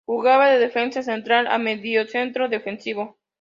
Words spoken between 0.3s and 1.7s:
de defensa central o